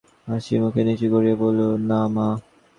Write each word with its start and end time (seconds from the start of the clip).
আশা 0.27 0.55
মুখ 0.61 0.75
নিচু 0.87 1.07
করিয়া 1.13 1.35
বলিল, 1.41 1.59
জানি 1.71 1.85
না, 1.89 1.99
মা। 2.15 2.27